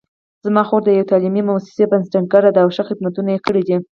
زما 0.45 0.63
خور 0.67 0.81
د 0.85 0.89
یوې 0.95 1.09
تعلیمي 1.11 1.41
مؤسسې 1.49 1.83
بنسټګره 1.91 2.49
ده 2.55 2.59
او 2.63 2.69
ښه 2.75 2.83
خدمتونه 2.89 3.29
یې 3.33 3.39
کړي 3.45 3.61
دي 3.67 3.77